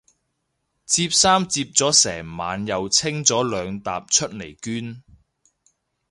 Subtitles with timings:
[0.87, 5.03] 摺衫摺咗成晚又清多兩疊出嚟捐